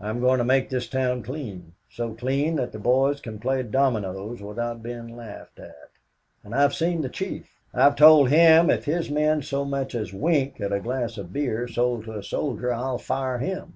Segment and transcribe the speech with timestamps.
[0.00, 4.42] I'm going to make this town clean, so clean that the boys can play dominoes
[4.42, 5.90] without being laughed at.
[6.42, 7.48] "And I've seen the Chief.
[7.72, 11.68] I've told him if his men so much as wink at a glass of beer
[11.68, 13.74] sold to a soldier, I'll fire him.